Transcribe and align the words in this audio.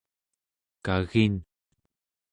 kagin 0.85 1.33